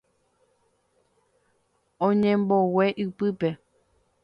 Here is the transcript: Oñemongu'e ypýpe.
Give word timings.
Oñemongu'e 2.05 2.87
ypýpe. 3.03 3.49